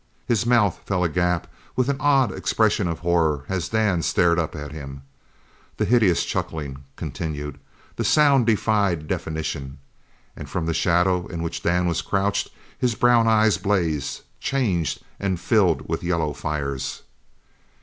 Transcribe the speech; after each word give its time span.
His 0.27 0.47
mouth 0.47 0.79
fell 0.83 1.03
agape 1.03 1.45
with 1.75 1.87
an 1.87 1.97
odd 1.99 2.31
expression 2.31 2.87
of 2.87 3.01
horror 3.01 3.45
as 3.47 3.69
Dan 3.69 4.01
stared 4.01 4.39
up 4.39 4.55
at 4.55 4.71
him. 4.71 5.03
That 5.77 5.89
hideous 5.89 6.25
chuckling 6.25 6.83
continued. 6.95 7.59
The 7.97 8.03
sound 8.03 8.47
defied 8.47 9.07
definition. 9.07 9.77
And 10.35 10.49
from 10.49 10.65
the 10.65 10.73
shadow 10.73 11.27
in 11.27 11.43
which 11.43 11.61
Dan 11.61 11.85
was 11.85 12.01
crouched 12.01 12.49
his 12.79 12.95
brown 12.95 13.27
eyes 13.27 13.59
blazed, 13.59 14.23
changed, 14.39 15.03
and 15.19 15.39
filled 15.39 15.87
with 15.87 16.01
yellow 16.03 16.33
fires. 16.33 17.03